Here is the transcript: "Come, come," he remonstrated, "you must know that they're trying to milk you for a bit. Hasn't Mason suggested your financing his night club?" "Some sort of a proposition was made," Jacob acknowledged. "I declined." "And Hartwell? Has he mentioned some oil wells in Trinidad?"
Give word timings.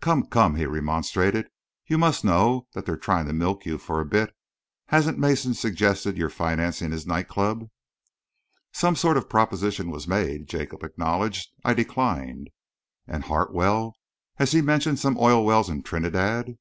"Come, 0.00 0.24
come," 0.28 0.54
he 0.54 0.64
remonstrated, 0.64 1.48
"you 1.86 1.98
must 1.98 2.24
know 2.24 2.66
that 2.72 2.86
they're 2.86 2.96
trying 2.96 3.26
to 3.26 3.34
milk 3.34 3.66
you 3.66 3.76
for 3.76 4.00
a 4.00 4.06
bit. 4.06 4.34
Hasn't 4.86 5.18
Mason 5.18 5.52
suggested 5.52 6.16
your 6.16 6.30
financing 6.30 6.92
his 6.92 7.06
night 7.06 7.28
club?" 7.28 7.68
"Some 8.72 8.96
sort 8.96 9.18
of 9.18 9.24
a 9.24 9.28
proposition 9.28 9.90
was 9.90 10.08
made," 10.08 10.48
Jacob 10.48 10.82
acknowledged. 10.82 11.50
"I 11.62 11.74
declined." 11.74 12.48
"And 13.06 13.24
Hartwell? 13.24 13.92
Has 14.36 14.52
he 14.52 14.62
mentioned 14.62 14.98
some 14.98 15.18
oil 15.18 15.44
wells 15.44 15.68
in 15.68 15.82
Trinidad?" 15.82 16.56